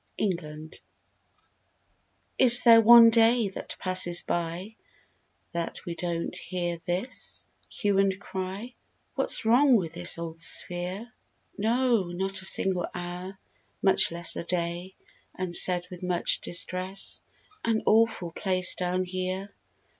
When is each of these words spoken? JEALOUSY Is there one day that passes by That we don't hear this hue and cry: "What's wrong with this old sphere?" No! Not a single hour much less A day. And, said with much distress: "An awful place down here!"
JEALOUSY 0.17 0.79
Is 2.39 2.61
there 2.63 2.81
one 2.81 3.11
day 3.11 3.49
that 3.49 3.75
passes 3.77 4.23
by 4.23 4.75
That 5.51 5.85
we 5.85 5.93
don't 5.93 6.35
hear 6.35 6.79
this 6.87 7.45
hue 7.69 7.99
and 7.99 8.19
cry: 8.19 8.73
"What's 9.13 9.45
wrong 9.45 9.75
with 9.75 9.93
this 9.93 10.17
old 10.17 10.39
sphere?" 10.39 11.13
No! 11.55 12.05
Not 12.05 12.41
a 12.41 12.45
single 12.45 12.87
hour 12.95 13.37
much 13.83 14.11
less 14.11 14.35
A 14.35 14.43
day. 14.43 14.95
And, 15.37 15.55
said 15.55 15.85
with 15.91 16.01
much 16.01 16.41
distress: 16.41 17.21
"An 17.63 17.83
awful 17.85 18.31
place 18.31 18.73
down 18.73 19.03
here!" 19.05 19.53